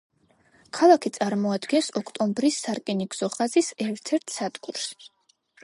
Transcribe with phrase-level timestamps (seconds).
[0.77, 4.89] ქალაქი წარმოადგენს ოქტომბრის სარკინიგზო ხაზის ერთ-ერთ სადგურს.